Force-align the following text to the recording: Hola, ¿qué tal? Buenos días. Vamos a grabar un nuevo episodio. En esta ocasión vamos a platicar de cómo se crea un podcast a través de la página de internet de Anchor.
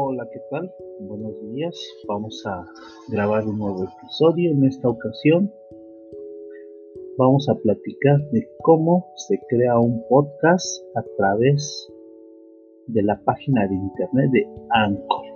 Hola, 0.00 0.28
¿qué 0.32 0.38
tal? 0.48 0.72
Buenos 1.00 1.34
días. 1.50 1.76
Vamos 2.06 2.40
a 2.46 2.64
grabar 3.08 3.44
un 3.48 3.58
nuevo 3.58 3.82
episodio. 3.82 4.52
En 4.52 4.62
esta 4.62 4.88
ocasión 4.88 5.52
vamos 7.18 7.48
a 7.48 7.56
platicar 7.56 8.20
de 8.30 8.48
cómo 8.62 9.08
se 9.16 9.40
crea 9.48 9.76
un 9.80 10.06
podcast 10.08 10.84
a 10.94 11.02
través 11.16 11.88
de 12.86 13.02
la 13.02 13.20
página 13.24 13.66
de 13.66 13.74
internet 13.74 14.30
de 14.30 14.46
Anchor. 14.70 15.27